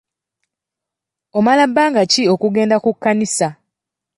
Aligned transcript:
Omala 1.37 1.63
bbanga 1.69 2.01
ki 2.11 2.21
okugenda 2.33 2.75
ku 2.83 2.89
kkanisa? 2.95 3.47